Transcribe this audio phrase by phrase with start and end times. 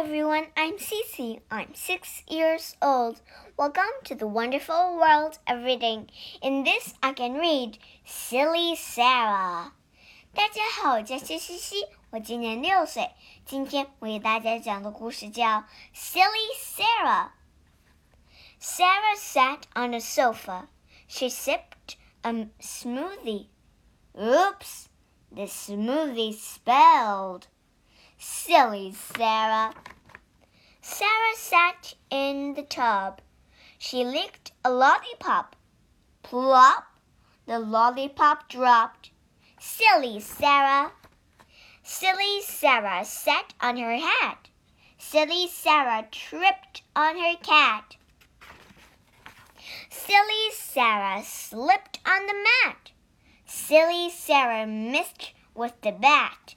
[0.00, 1.40] everyone, I'm Cece.
[1.50, 3.20] I'm six years old.
[3.58, 6.08] Welcome to the wonderful world of reading.
[6.40, 7.76] In this, I can read
[8.06, 9.72] Silly Sara.
[10.34, 13.10] 大家好，我叫西西西，我今年六岁。
[13.44, 17.32] 今天为大家讲的故事叫 Silly Sara.
[18.58, 20.68] Sara sat on a sofa.
[21.08, 23.48] She sipped a smoothie.
[24.18, 24.88] Oops,
[25.30, 27.48] the smoothie spilled.
[28.22, 29.72] Silly Sara.
[30.82, 33.22] Sara sat in the tub.
[33.78, 35.56] She licked a lollipop.
[36.22, 36.84] Plop!
[37.46, 39.10] The lollipop dropped.
[39.58, 40.92] Silly Sara.
[41.82, 44.50] Silly Sara sat on her hat.
[44.98, 47.96] Silly Sara tripped on her cat.
[49.88, 52.90] Silly Sara slipped on the mat.
[53.46, 56.54] Silly Sara missed with the bat.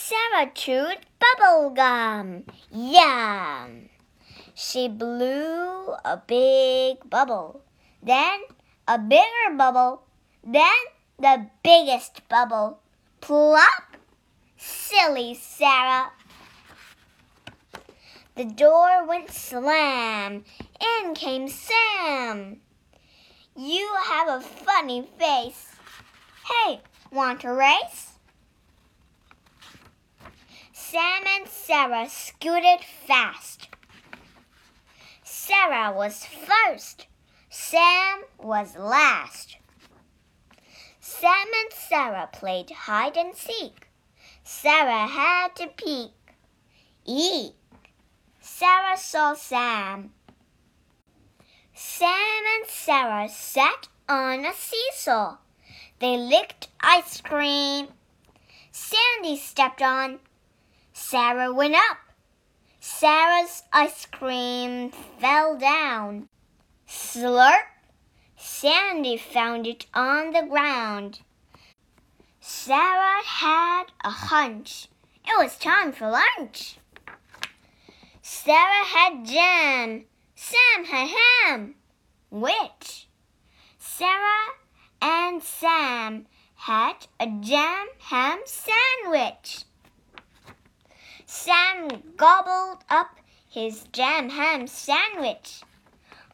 [0.00, 2.44] Sara chewed bubble gum.
[2.70, 3.88] Yum!
[4.54, 7.62] She blew a big bubble,
[8.00, 8.42] then
[8.86, 10.02] a bigger bubble,
[10.44, 10.78] then
[11.18, 12.78] the biggest bubble.
[13.20, 13.96] Plop!
[14.56, 16.12] Silly Sara.
[18.36, 20.44] The door went slam.
[20.80, 22.60] In came Sam.
[23.56, 25.74] You have a funny face.
[26.46, 28.17] Hey, want a race?
[30.90, 33.68] Sam and Sara scooted fast.
[35.22, 37.06] Sara was first.
[37.50, 39.58] Sam was last.
[40.98, 43.88] Sam and Sara played hide and seek.
[44.42, 46.12] Sara had to peek.
[47.04, 47.52] Eek!
[48.40, 50.14] Sara saw Sam.
[51.74, 55.36] Sam and Sara sat on a seesaw.
[55.98, 57.88] They licked ice cream.
[58.72, 60.20] Sandy stepped on.
[61.00, 61.98] Sara went up.
[62.80, 66.28] Sara's ice cream fell down.
[66.88, 67.62] Slurp!
[68.36, 71.20] Sandy found it on the ground.
[72.40, 74.88] Sara had a hunch.
[75.24, 76.78] It was time for lunch.
[78.20, 80.04] Sara had jam.
[80.34, 81.76] Sam had ham.
[82.28, 83.06] Which?
[83.78, 84.40] Sara
[85.00, 86.26] and Sam
[86.56, 89.64] had a jam ham sandwich.
[91.30, 95.62] Sam gobbled up his jam ham sandwich.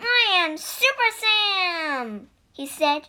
[0.00, 3.08] I am Super Sam, he said.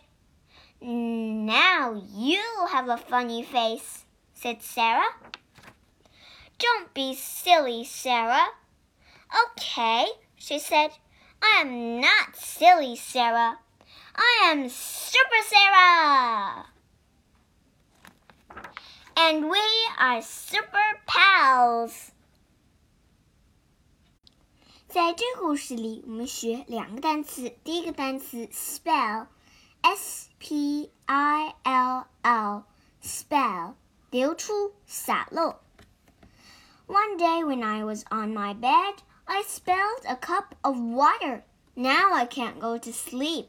[0.80, 4.04] Now you have a funny face,
[4.34, 5.08] said Sara.
[6.58, 8.46] Don't be silly, Sara.
[9.46, 10.06] Okay,
[10.36, 10.90] she said.
[11.42, 13.58] I am not silly, Sara.
[14.14, 16.66] I am Super Sara.
[19.16, 19.66] And we
[19.98, 22.12] are super pals.
[24.95, 27.55] 在这个故事里，我们学两个单词。
[27.63, 33.73] 第一个单词 spell，s p i l l，spell，
[34.09, 35.55] 流出、洒漏。
[36.87, 41.43] One day when I was on my bed, I spilled a cup of water.
[41.73, 43.47] Now I can't go to sleep.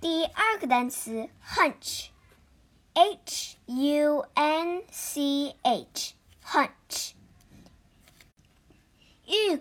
[0.00, 6.14] 第二个单词 hunch。H U N C H
[6.44, 7.21] hunch 预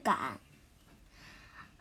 [0.03, 0.39] 感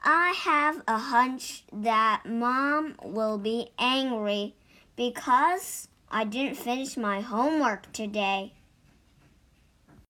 [0.04, 4.56] I have a hunch that mom will be angry
[4.96, 8.54] because I didn't finish my homework today.